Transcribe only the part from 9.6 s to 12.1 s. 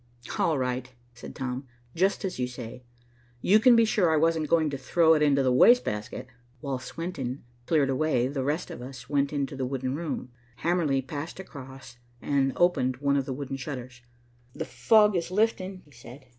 wooden room. Hamerly passed across